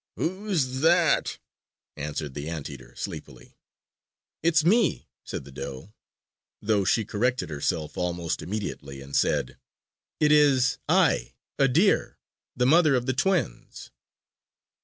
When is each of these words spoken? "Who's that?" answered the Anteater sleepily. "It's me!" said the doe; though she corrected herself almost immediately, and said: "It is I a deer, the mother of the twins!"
"Who's 0.15 0.79
that?" 0.79 1.37
answered 1.95 2.33
the 2.33 2.49
Anteater 2.49 2.95
sleepily. 2.95 3.59
"It's 4.41 4.65
me!" 4.65 5.07
said 5.23 5.43
the 5.43 5.51
doe; 5.51 5.93
though 6.59 6.83
she 6.85 7.05
corrected 7.05 7.51
herself 7.51 7.95
almost 7.99 8.41
immediately, 8.41 8.99
and 8.99 9.15
said: 9.15 9.59
"It 10.19 10.31
is 10.31 10.79
I 10.89 11.35
a 11.59 11.67
deer, 11.67 12.17
the 12.55 12.65
mother 12.65 12.95
of 12.95 13.05
the 13.05 13.13
twins!" 13.13 13.91